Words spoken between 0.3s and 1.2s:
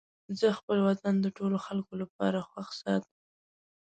زه خپل وطن